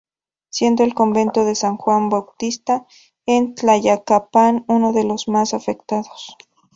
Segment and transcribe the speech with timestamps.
[0.49, 2.87] Siendo el Convento de San Juan Bautista
[3.27, 6.35] en Tlayacapan uno de los más afectados.